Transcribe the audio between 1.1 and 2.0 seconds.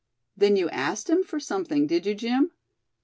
him for something,